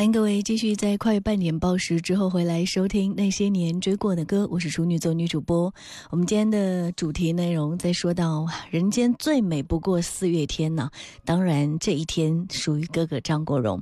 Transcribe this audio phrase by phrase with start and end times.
[0.00, 5.70] 欢迎各位继续在快半点报时之后回来收听那些年追过的歌，我是处女座女主播。
[6.08, 10.88] 我们今天的主题内容在说到人间最美不过四月天呢，
[11.22, 13.78] 当然这一天属于哥哥张国荣。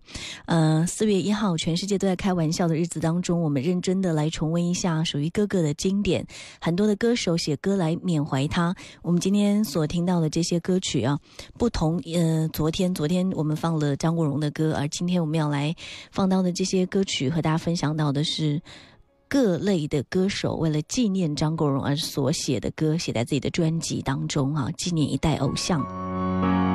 [0.47, 6.27] 呃，四月一号，全世界都在开玩笑的日子当中，我们认真的来重温一下属于哥哥的经典。
[6.61, 8.75] 很多的歌手写歌来缅怀他。
[9.03, 11.17] 我们今天所听到的这些歌曲啊，
[11.57, 12.03] 不同。
[12.13, 15.73] 呃，昨天昨天我们放了张国荣的歌，而今天我们要来。
[16.11, 18.61] 放到的这些歌曲和大家分享到的是
[19.29, 26.68] 各类的歌手为了纪念张国荣而所写的歌，写在自己的专辑当中啊，纪念一代偶像。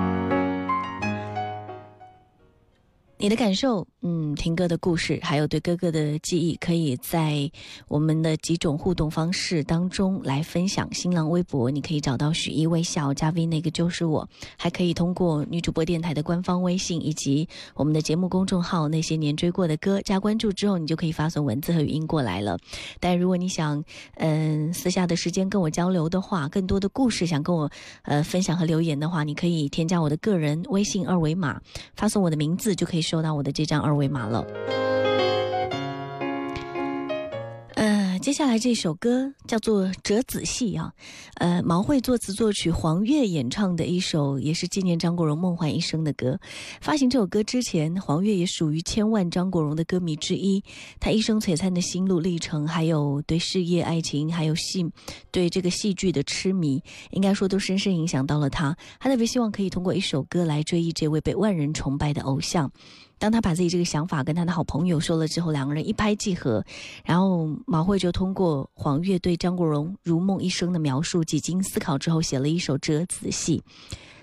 [3.23, 7.49] 你的感受，嗯，听歌的故事，还有对哥哥的记忆，可以在
[7.88, 10.93] 我们的几种互动方式当中来分享。
[10.93, 14.27] 新浪微博，你可以找到许一微笑加 V，那个就是我。
[14.57, 22.57] 还可以通过女主播电台的官方微信以及我们的节目公众号《那些年追过的歌》，加关注之后，你就可以发送文字和语音过来了。
[22.99, 23.81] 但如果你想，
[24.16, 31.62] 嗯，私下的时间跟我交流的话，更多的故事想跟我呃分享和留言的话，你可以添加我的个人微信二维码，
[31.95, 33.12] 发送我的名字就可以。
[33.13, 34.44] 收到我的这张二维码了。
[38.23, 40.94] 接下来这首歌叫做《折子戏》啊，
[41.35, 46.39] 呃，毛慧作词作曲，黄月演唱的一首，也是纪念张国荣梦幻一生的歌。
[46.79, 50.63] 发行这首歌之前，黄月也属于千万张国荣的歌迷之一。
[51.01, 54.89] 他一生璀璨的心路历程，还有对事业、爱情，还有戏，
[55.29, 56.81] 对这个戏剧的痴迷，
[57.12, 58.73] 应该说都深深影响到了他。
[59.01, 62.72] 他特别希望可以通过一首歌来追忆这位被万人崇拜的偶像。
[63.23, 66.61] 当他把自己这个想法跟他的好朋友说了之后，两个人一拍即合，
[67.06, 73.63] 然后毛慧就通过黄月对张国荣如梦一生的描述，几经思考之后写了一首《折子戏》。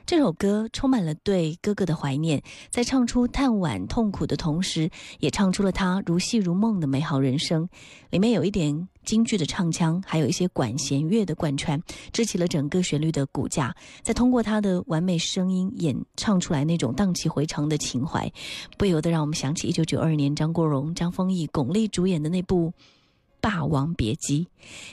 [0.06, 4.90] 这首歌充满了对哥哥的怀念，在唱出叹惋痛苦的同时，
[5.20, 7.68] 也唱出了他如戏如梦的美好人生。
[8.10, 11.80] 里面有一点京剧的唱腔，还有一些管弦乐的贯穿，
[12.12, 13.74] 支起了整个旋律的骨架。
[14.02, 18.30] 再通过他的完美声音演唱出来那种荡气回肠的情怀，
[18.76, 22.68] 不由得让我们想起一九九二年张国荣、张丰毅、巩俐主演的那部
[23.40, 24.44] 《霸王别姬》。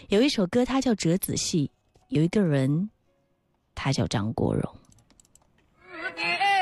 [0.10, 1.72] 有一首歌，它叫《折子戏》，
[2.10, 2.90] 有一个人，
[3.74, 4.64] 他叫张国荣。
[6.16, 6.57] Yeah.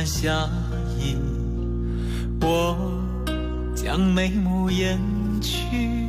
[0.00, 0.48] 关下
[0.98, 1.14] 意，
[2.40, 2.74] 我
[3.76, 4.98] 将眉目掩
[5.42, 6.08] 去，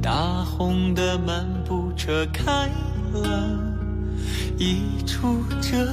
[0.00, 2.70] 大红的漫步车开
[3.12, 3.58] 了
[4.56, 5.84] 一出折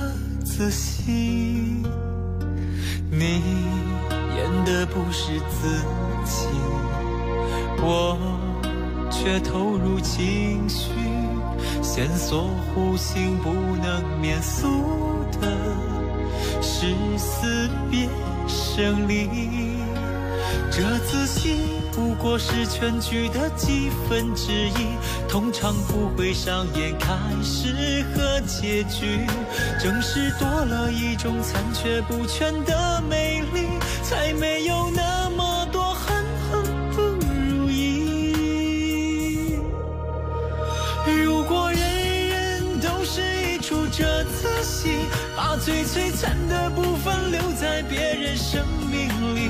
[0.43, 1.81] 子戏，
[3.09, 3.41] 你
[4.35, 5.79] 演的不是自
[6.25, 6.47] 己，
[7.81, 8.19] 我
[9.09, 10.91] 却投入情绪，
[11.81, 14.67] 线索弧形不能免俗
[15.41, 15.94] 的。
[16.67, 18.09] 是死别
[18.47, 19.29] 生离，
[20.71, 21.59] 这子戏
[21.91, 24.97] 不过是全局的几分之一，
[25.29, 27.13] 通常不会上演开
[27.43, 29.27] 始和结局。
[29.79, 33.67] 正是多了一种残缺不全的美丽，
[34.01, 34.54] 才美
[45.65, 49.49] 最璀璨的部分留在别人生命里。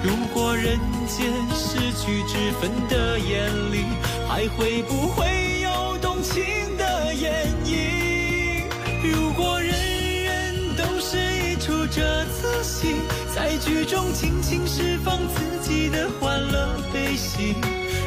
[0.00, 3.84] 如果人间失去脂粉的眼里，
[4.28, 6.44] 还会不会有动情
[6.78, 8.62] 的演绎？
[9.02, 9.74] 如果人
[10.22, 12.94] 人都是一出折子戏，
[13.34, 17.56] 在剧中尽情释放自己的欢乐悲喜。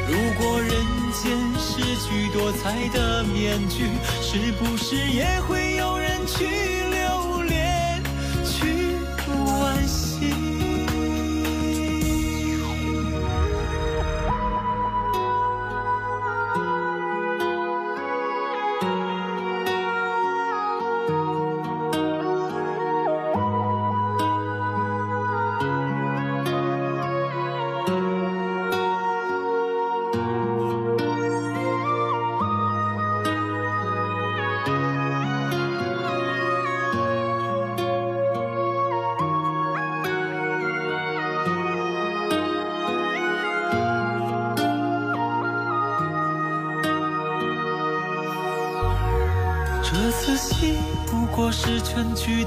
[0.07, 0.71] 如果人
[1.11, 3.89] 间失去多彩的面具，
[4.21, 6.45] 是不是也会有人去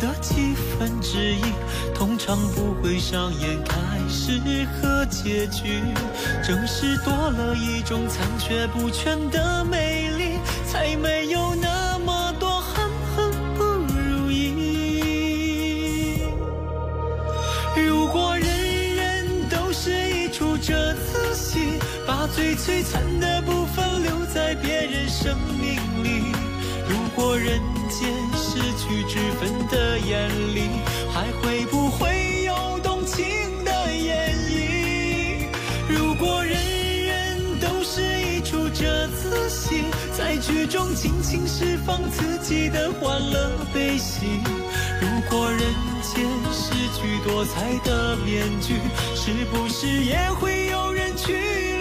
[0.07, 1.43] 的几分之一，
[1.93, 3.77] 通常不会上演开
[4.09, 4.41] 始
[4.75, 5.83] 和结局。
[6.45, 16.21] 正是多了一种残缺不全的美丽，才没有那么多恨恨不如意。
[17.77, 26.33] 如果人人都是一出折子戏，把最璀璨的部分留在别人生命里。
[26.89, 27.61] 如果人
[27.91, 28.09] 间
[28.87, 30.69] 去脂粉的眼里，
[31.13, 33.25] 还会不会有动情
[33.65, 35.49] 的演绎？
[35.89, 36.57] 如果人
[37.05, 39.83] 人都是一出折子戏，
[40.17, 44.41] 在剧中尽情释放自己的欢乐悲喜。
[45.01, 45.61] 如果人
[46.03, 48.75] 间失去多彩的面具，
[49.17, 51.76] 是不是也会有人去？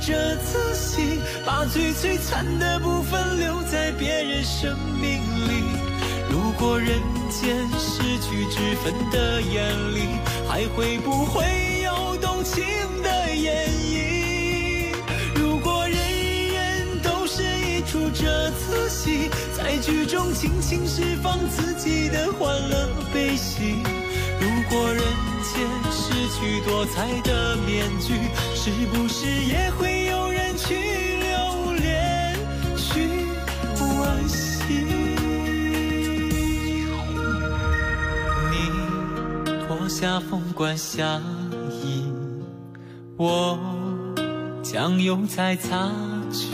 [0.00, 5.62] 这次戏，把最璀璨的部分留在别人生命里。
[6.30, 6.98] 如果人
[7.28, 10.08] 间失去脂粉的眼里，
[10.48, 11.44] 还会不会
[11.84, 12.64] 有动情
[13.02, 14.94] 的演绎？
[15.34, 15.98] 如果人
[16.48, 23.76] 人都是一出这次戏，在剧中尽情释放自己的欢乐悲喜。
[24.40, 25.02] 如果人
[25.52, 25.89] 间
[26.20, 28.12] 失去多彩的面具，
[28.54, 32.36] 是不是也会有人去留恋，
[32.76, 33.08] 去
[33.74, 34.84] 惋惜？
[38.50, 38.52] 你
[39.66, 41.22] 脱下凤冠霞
[41.70, 42.12] 衣，
[43.16, 43.58] 我
[44.62, 45.90] 将油彩擦
[46.30, 46.48] 去，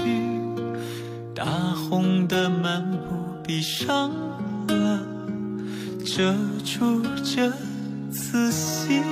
[1.35, 4.12] 大红的幔布闭上
[4.69, 5.03] 了，
[6.05, 6.33] 遮
[6.65, 7.53] 住这。
[8.17, 9.03] 仔细。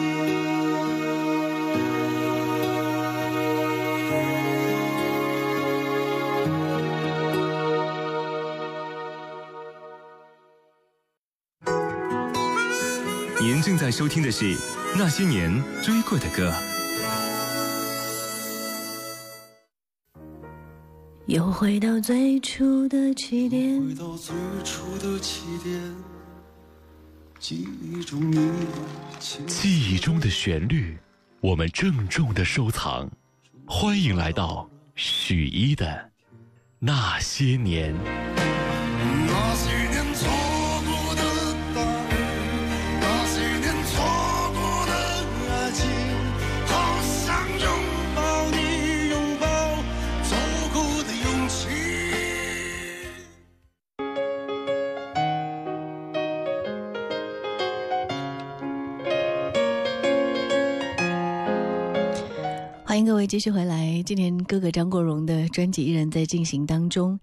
[13.41, 14.57] 您正在收听的是
[14.97, 16.51] 《那些年追过的歌》。
[21.27, 23.83] 又回到最初的起点。
[23.83, 26.14] 回到最初的起点。
[27.47, 28.03] 记忆
[29.99, 30.97] 中的旋律，
[31.43, 33.07] 我们郑重的收藏。
[33.67, 36.11] 欢迎来到许一的
[36.79, 37.95] 那些年。
[63.27, 64.03] 继续回来。
[64.05, 67.19] 今年哥哥张国荣的专辑依然在进行当中。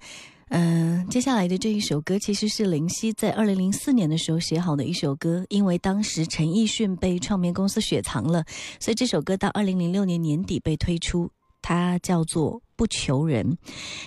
[0.50, 8.44] 嗯，接下来的这一首歌其实是林夕在二零零四年的时候写好的一首歌，因为当时陈奕迅被唱片公司雪藏了，
[8.80, 11.30] 所以这首歌到二零零六年年底被推出。
[11.62, 13.58] 它叫做《不求人，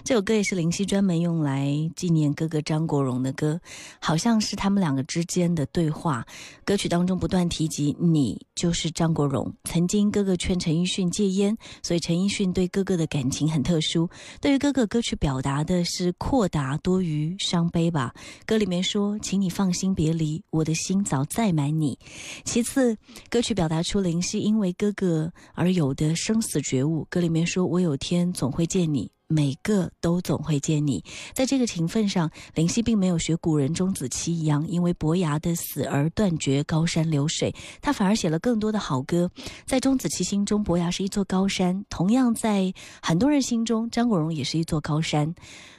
[0.02, 3.60] 这首歌也是林夕专门用来纪念哥哥张国荣的歌，
[4.00, 6.26] 好像是他们两个之间的对话。
[6.64, 14.10] 歌曲当中不断提及你就是张国荣，曾经哥哥劝陈奕迅戒烟，所以陈奕迅对哥哥的感情很特殊。
[14.40, 18.12] 对于哥哥，歌曲表达的是阔达多于伤悲吧。
[18.44, 21.96] 歌里面说：“请你放心别离，我的心早载满你。”
[22.44, 22.96] 其次，
[23.30, 27.06] 歌曲表达出林夕因为哥哥而有的生死觉悟。
[27.08, 31.04] 歌里面说：“我有天总会。”见你，每个都总会见你。
[31.32, 39.30] 在这个情分上，林夕并没有学古人钟子期一样，因为伯牙的死而断绝高山流水，他反而写了更多的好歌。
[39.66, 45.34] 在钟子期心中，伯牙是一座高山；同样，在很多人心中，张国荣也是一座高山。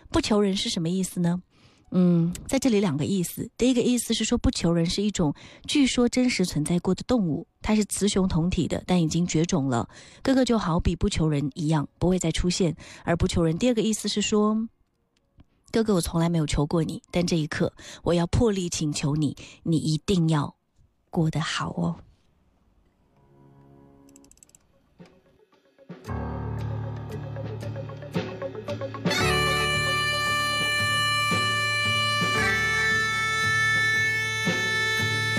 [0.09, 1.41] 不求人是什么意思呢？
[1.91, 3.49] 嗯，在这里两个意思。
[3.57, 5.33] 第一个意思是说，不求人是一种
[5.65, 9.87] 据说真实存在过的动物，它是雌雄同体的，但已经绝种了。
[10.21, 12.75] 哥哥就好比不求人一样，不会再出现。
[13.03, 14.67] 而不求人，第二个意思是说，
[15.71, 17.71] 哥哥，我从来没有求过你，但这一刻，
[18.03, 20.55] 我要破例请求你，你一定要
[21.09, 21.95] 过得好哦。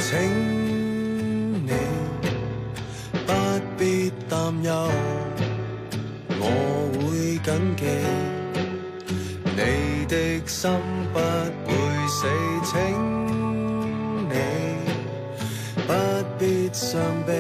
[0.09, 0.13] 请
[1.67, 1.73] 你
[3.27, 3.33] 不
[3.77, 4.71] 必担忧，
[6.39, 6.43] 我
[6.95, 7.47] 会谨
[7.77, 7.83] 记
[9.57, 10.15] 你的
[10.47, 10.71] 心
[11.13, 11.75] 不会
[12.07, 12.19] 死。
[12.63, 12.73] 请
[14.29, 14.33] 你
[15.89, 15.91] 不
[16.39, 17.33] 必伤悲，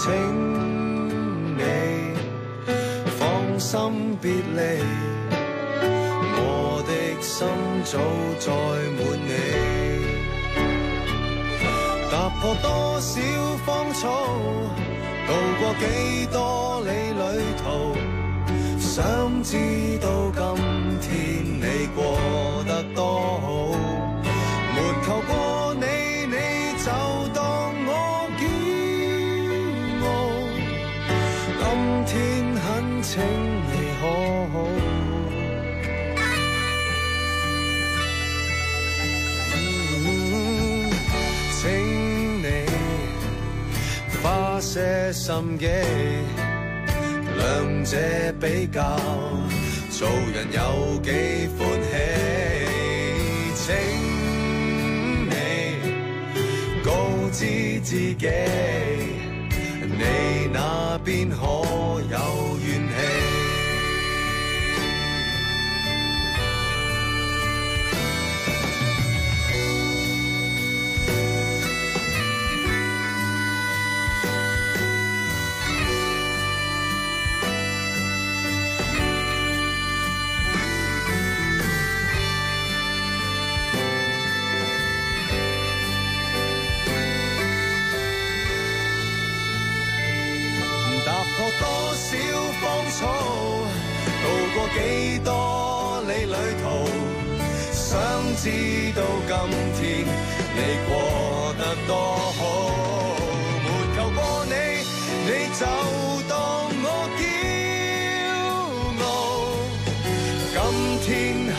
[0.00, 0.06] 请
[1.58, 1.62] 你
[3.18, 4.60] 放心别离，
[6.36, 6.40] 我
[6.86, 6.90] 的
[7.20, 7.36] 心
[7.84, 7.98] 早
[8.38, 8.46] 载
[8.94, 9.30] 满你。
[12.08, 12.66] 踏破多
[13.00, 13.12] 少
[13.66, 14.06] 芳草，
[15.26, 15.82] 渡过几
[16.32, 16.38] 多
[16.84, 16.88] 里
[17.18, 17.22] 旅
[17.58, 17.66] 途，
[18.78, 19.50] 想知
[20.00, 20.40] 道今
[21.00, 21.10] 天
[21.58, 21.98] 你过
[22.68, 23.02] 得多
[23.40, 23.46] 好，
[45.12, 45.66] 心机，
[47.36, 47.96] 两者
[48.40, 48.98] 比较，
[49.90, 51.90] 做人有几欢喜。
[53.54, 53.74] 请
[55.26, 55.32] 你
[56.84, 56.90] 告
[57.32, 58.28] 知自己。
[59.80, 60.04] 你
[60.52, 61.36] 那边可
[62.10, 62.57] 有
[98.48, 98.54] 知
[98.94, 99.34] 道今
[99.74, 99.84] 天
[100.56, 100.90] 你过
[101.58, 101.92] 得多
[102.38, 102.40] 好。
[103.62, 104.52] 没求过你，
[105.26, 105.60] 你就
[106.26, 106.32] 当
[106.82, 106.86] 我
[107.18, 107.20] 骄
[109.04, 109.06] 傲。
[110.54, 111.08] 今天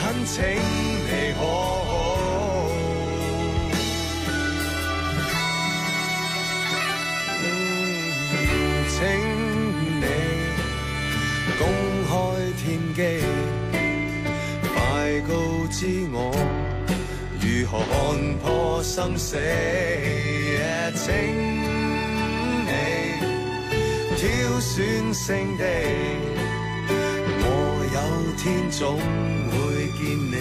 [0.01, 0.37] 很请
[18.83, 19.37] 生死？
[20.95, 21.05] 请
[22.65, 22.71] 你
[24.17, 25.63] 挑选圣地，
[27.41, 27.47] 我
[27.93, 27.97] 有
[28.37, 28.97] 天总
[29.51, 29.55] 会
[29.97, 30.33] 见你。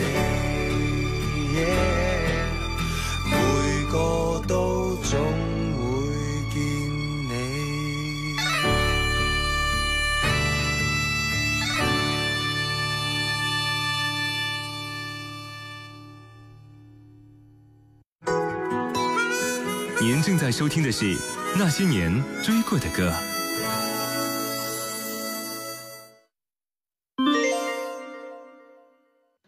[20.58, 21.14] 收听的是
[21.56, 22.12] 《那些年
[22.42, 23.12] 追过的歌》。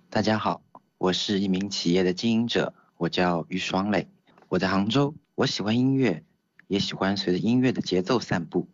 [0.09, 0.63] 大家好，
[0.99, 4.07] 我是一名企业的经营者，我叫于双磊，
[4.49, 6.23] 我在杭州，我喜欢音乐，
[6.69, 8.69] 也喜欢随着音乐的节奏散步。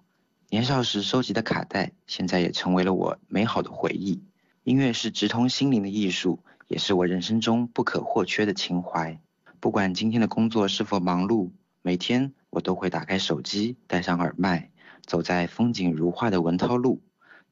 [0.50, 4.22] 年少时收集的卡带，现在也成为了我美好的回忆。
[4.62, 9.18] 音乐是直通心灵的艺术，也是我人生中不可或缺的情怀。
[9.58, 11.48] 不管今天的工作是否忙碌，
[11.86, 14.70] 每天我都会打开手机，戴上耳麦，
[15.04, 17.00] 走在风景如画的文涛路，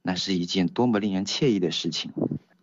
[0.03, 2.11] 那是一件多么令人惬意的事情。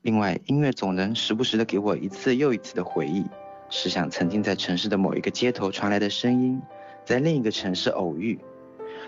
[0.01, 3.23] 另外，音乐总能时不时的给我一次又一次的回忆，
[3.69, 6.61] 试想曾经在城市的某一个街头传来的声音，
[7.05, 8.37] 在另一个城市偶遇，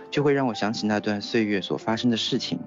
[0.09, 2.57] 就会让我想起那段岁月所发生的事情。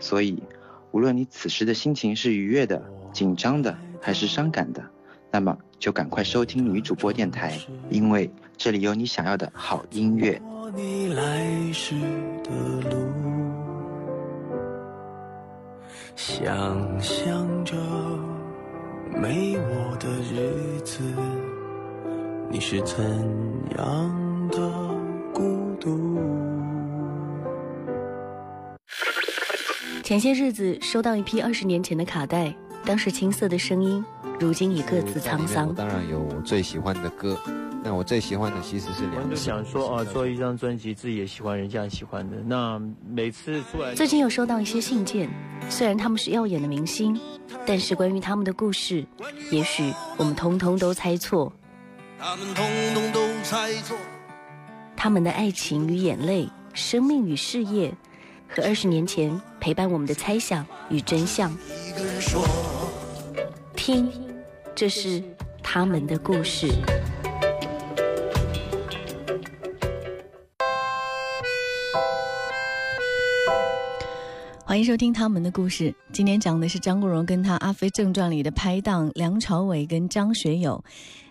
[0.00, 0.42] 所以，
[0.90, 2.82] 无论你此时的心情是愉悦的、
[3.12, 4.82] 紧张的，还是伤感的，
[5.30, 7.58] 那么就赶快收听女主播电台，
[7.90, 10.42] 因为这里有你想要的好音乐。
[10.74, 11.94] 你来时
[12.42, 12.50] 的
[12.90, 13.06] 路，
[16.16, 17.76] 想象着
[19.14, 21.00] 没我的日子，
[22.50, 22.98] 你是怎
[23.78, 24.58] 样的
[25.32, 26.18] 孤独？
[30.02, 32.54] 前些日子收到一批二十年前的卡带，
[32.88, 34.02] 当时青涩的声音，
[34.40, 35.74] 如今已各自沧桑。
[35.74, 37.38] 当然有我最喜欢的歌，
[37.84, 42.38] 那我最喜欢的其实是两就想说啊，做一张专辑，自己也喜欢，人家也喜欢的。
[42.46, 45.28] 那每次出来，最近有收到一些信件，
[45.68, 47.20] 虽然他们是耀眼的明星，
[47.66, 49.04] 但是关于他们的故事，
[49.50, 51.52] 也许我们通通都猜错。
[52.18, 52.64] 他们通
[52.94, 53.98] 通都猜错。
[54.96, 57.92] 他们的爱情与眼泪，生命与事业，
[58.48, 61.52] 和二十年前陪伴我们的猜想与真相。
[61.86, 62.42] 一个人说，
[63.78, 64.10] 听，
[64.74, 65.22] 这是
[65.62, 66.66] 他们的故事。
[74.64, 75.94] 欢迎收听他们的故事。
[76.12, 80.82] 今天讲的是张国荣跟他《阿飞正传》里的拍档梁朝伟跟张学友。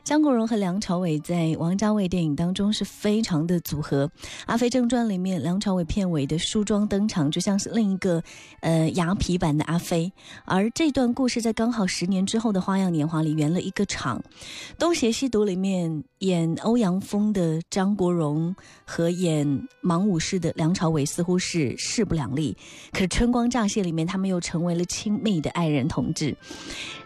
[0.07, 4.07] 张国荣和梁朝伟在王家卫电影当中是非常的组合，
[4.45, 8.23] 《阿飞正传》里面梁朝伟片尾的梳妆登场，就像是另一个
[8.61, 10.09] 呃牙皮版的阿飞。
[10.45, 14.17] 而这段故事在刚好十年之后的《花样年华》里圆了一个场，
[14.79, 19.45] 《东邪西毒》里面演欧阳锋的张国荣和演
[19.83, 22.55] 盲武士的梁朝伟似乎是势不两立，
[22.93, 26.33] 可《春光乍泄》里面他们又成为了亲密的爱人同志。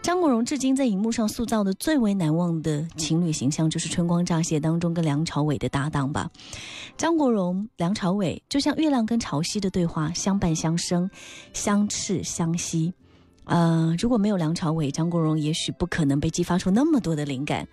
[0.00, 6.30] 张国荣至今在荧幕上塑造的最为难忘的情侣形象，就是《春光乍泄》当中跟梁朝伟的搭档吧。
[6.96, 11.10] 张国荣、梁朝伟就像月亮跟潮汐的对话，相伴相生，
[11.52, 12.92] 相斥相惜。
[13.44, 17.66] 呃，如果没有梁朝伟，张国荣也许不可能被激发出那么多的灵感。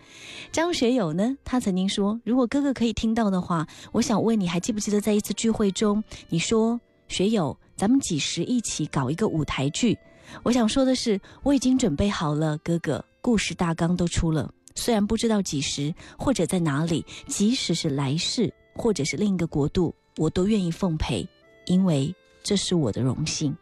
[0.51, 9.95] 张学友呢，他曾经说：“如果哥哥可以听到的话，我想问你，还记不记得在一次聚会中，你说学友，咱们几时一起搞一个舞台剧？”
[10.43, 14.51] 我想说的是，我已经准备好了，哥哥，故事大纲都出了。
[14.80, 21.28] 虽然不知道几时或者在哪里，即使是来世或者是另一个国度，我都愿意奉陪，
[21.65, 23.54] 因为这是我的荣幸。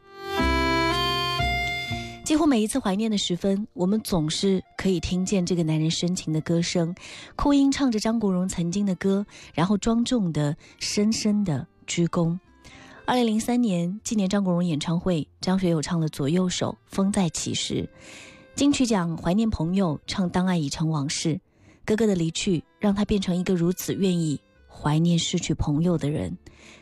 [2.24, 6.94] 几乎每一次怀念的时分，我们总是可以听见这个男人深情的歌声，
[7.36, 12.38] 哭音唱着张国荣曾经的歌，然后庄重的、深深的鞠躬。
[13.06, 17.90] 二零零三年纪念张国荣演唱会，张学友唱了《左右手》，风再起时。
[18.58, 21.36] 金曲奖怀念朋友，唱《当爱已成往事》。
[21.86, 26.36] 哥哥的离去，让他变成一个如此愿意怀念失去朋友的人。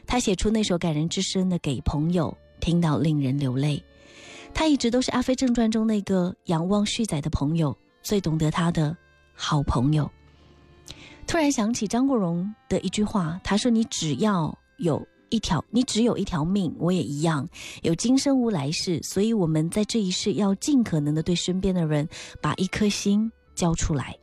[0.07, 3.83] 他写出那首感人至深的《给朋友》，听到令人流泪。
[4.53, 8.95] 他一直都是《阿飞正传》中那个仰望旭仔的朋友，最懂得他的
[9.33, 10.09] 好朋友。
[11.27, 17.47] 突然想起张国荣的一句话，他说：“你只要有一条，你只有一条命，我也一样，
[17.81, 19.01] 有今生无来世。
[19.03, 22.07] 所以我们在这一世要尽可能的对身边的人
[22.41, 24.17] 把一颗心交出来。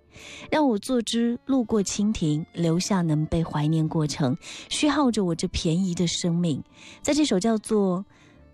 [0.51, 4.37] 让我做只路过蜻蜓，留下能被怀念过程，
[4.69, 6.63] 虚耗着我这便宜的生命。
[7.01, 8.01] 在这首叫做《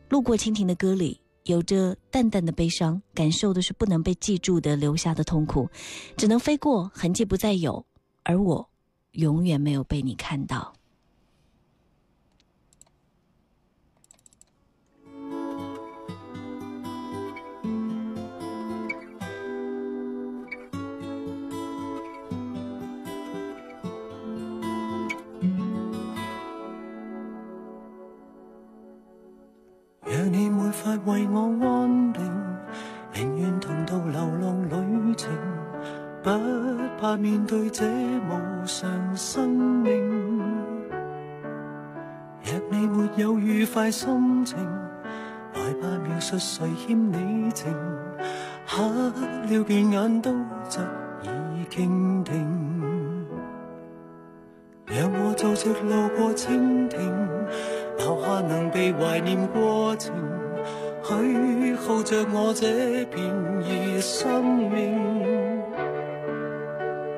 [0.09, 5.67] 路过蜻蜓》的歌里。”有着淡淡的悲伤，感受的是不能被记住的留下的痛苦，
[6.15, 7.87] 只能飞过，痕迹不再有，
[8.23, 8.69] 而我，
[9.13, 10.75] 永远没有被你看到。
[30.69, 32.23] 没法为我安定，
[33.15, 35.31] 宁愿同途流浪旅程，
[36.23, 36.31] 不
[37.01, 40.39] 怕面对这无常生命。
[42.43, 44.59] 若你没有愉快心情，
[45.55, 47.75] 来吧描述谁欠你情，
[48.67, 50.35] 黑了变眼都
[50.69, 50.83] 则
[51.23, 53.27] 已倾听。
[54.85, 56.99] 让我做直路过蜻蜓，
[57.97, 60.15] 留下能被怀念过程，
[61.09, 64.77] 许耗着我这片儿生命。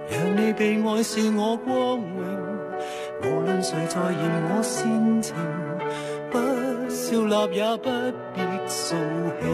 [0.08, 2.04] 让你被爱是我光荣，
[3.24, 5.34] 无论谁在嫌我煽情，
[6.30, 6.38] 不
[6.88, 7.90] 笑纳也不
[8.32, 8.94] 必扫
[9.40, 9.44] 兴。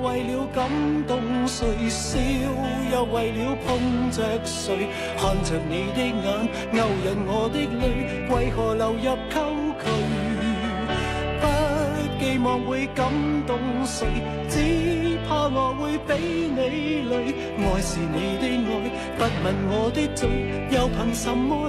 [0.00, 0.64] 为了感
[1.06, 2.18] 动谁，笑
[2.92, 4.86] 又为了碰着谁，
[5.18, 7.84] 看着你的眼，勾引我的泪，
[8.30, 9.16] 为何流入
[12.42, 13.06] 望会感
[13.46, 14.06] 动谁，
[14.48, 16.14] 只怕我会比
[16.48, 17.34] 你累。
[17.58, 18.70] 爱是你的爱，
[19.18, 20.28] 不问我的罪，
[20.70, 21.68] 又凭什么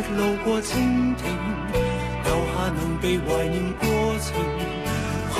[0.00, 1.20] 路过蜻蜓，
[2.24, 3.82] 留下能被怀念过
[4.20, 4.32] 程，
[5.34, 5.38] 许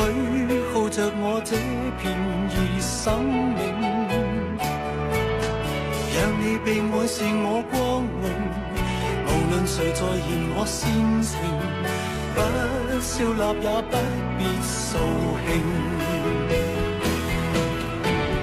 [0.72, 1.56] 耗着我这
[1.98, 3.60] 片儿生命。
[6.14, 8.24] 让你被爱是我光荣，
[9.26, 10.80] 无论谁在嫌我煽
[11.22, 11.30] 情，
[12.34, 12.38] 不
[13.00, 13.92] 笑纳也不
[14.38, 14.98] 必扫
[15.46, 15.50] 兴。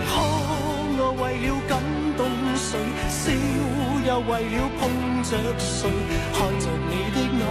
[0.08, 0.12] 可
[0.98, 1.72] 我为了感
[2.17, 2.19] 动
[2.56, 2.67] 谁，
[3.10, 3.17] 笑
[4.06, 4.84] 又为了碰。
[5.29, 5.87] 着谁
[6.33, 7.41] 看着你的眼，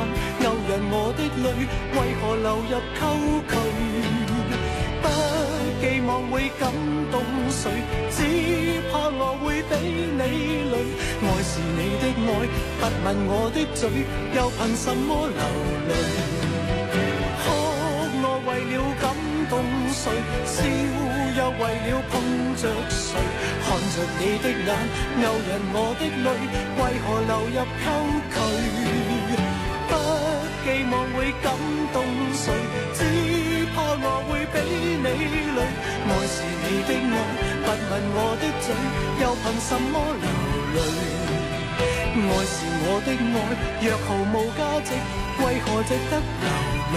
[0.43, 1.47] 勾引我的泪，
[1.95, 3.03] 为何流入沟
[3.49, 3.55] 渠？
[5.01, 5.05] 不
[5.81, 6.63] 寄望会感
[7.13, 7.71] 动谁，
[8.11, 8.19] 只
[8.91, 10.75] 怕我会比你累。
[11.23, 12.29] 爱是你的爱，
[12.81, 13.81] 不吻我的嘴，
[14.35, 15.39] 又凭什么流
[15.89, 16.38] 泪？
[19.49, 20.13] 动谁，
[20.45, 22.13] 笑又为了碰
[22.57, 23.17] 着谁？
[23.65, 24.71] 看着你的眼，
[25.21, 26.27] 勾引我的泪，
[26.79, 27.87] 为何流入沟
[28.33, 28.37] 渠？
[29.89, 29.91] 不
[30.65, 31.47] 寄望会感
[31.93, 31.97] 动
[32.35, 32.45] 谁，
[32.95, 33.01] 只
[33.75, 34.57] 怕我会比
[35.03, 35.07] 你
[35.57, 35.59] 累。
[36.09, 37.17] 爱是你的爱，
[37.65, 38.67] 不问我的嘴，
[39.21, 40.27] 又凭什么流
[40.75, 40.79] 泪？
[42.19, 43.37] 爱是我的爱，
[43.81, 44.89] 若毫无价值，
[45.45, 46.47] 为何值得流
[46.95, 46.97] 泪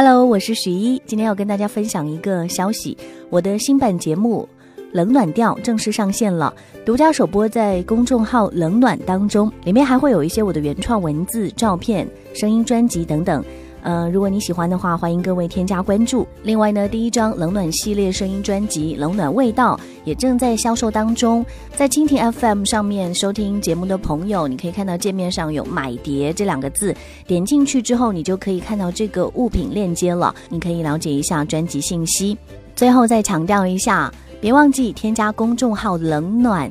[0.00, 2.96] ？Hello，我是许一，今天要跟大家分享一个消息，
[3.30, 4.48] 我的新版节目
[4.92, 6.54] 《冷暖调》正式上线了，
[6.86, 13.44] 独家首播在公众号“冷暖”当中，里面还会有一些我的原创文字、照片、声音专辑等等。
[13.82, 16.26] 呃，如果你喜欢的话，欢迎各位添加关注。
[16.42, 21.44] 另外呢，第一张冷暖系列声音专辑《冷暖味道》也正在销售当中。
[21.76, 26.94] 在蜻蜓 FM 上面收听节目的朋友，你可以看到界面上有“买碟”这两个字，
[27.26, 30.34] 点进去之后，你就可以看到这个物品链接了。
[30.48, 32.36] 你可以了解一下专辑信息。
[32.74, 36.70] 最后再强调一下，别忘记添加公众号“冷暖”。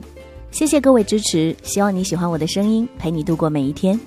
[0.52, 4.00] 谢谢各位支持，希望你喜欢我的声音，陪你度过每一天。